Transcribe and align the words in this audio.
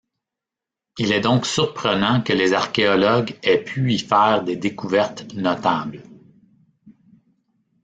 Il 0.97 1.11
est 1.11 1.19
donc 1.19 1.45
surprenant 1.45 2.23
que 2.23 2.33
les 2.33 2.53
archéologues 2.53 3.37
aient 3.43 3.63
pu 3.63 3.93
y 3.93 3.99
faire 3.99 4.43
des 4.43 4.55
découvertes 4.55 5.31
notables. 5.35 6.01